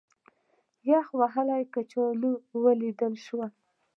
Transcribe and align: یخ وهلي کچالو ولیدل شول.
یخ 0.89 1.07
وهلي 1.19 1.61
کچالو 1.73 2.31
ولیدل 2.63 3.13
شول. 3.25 3.51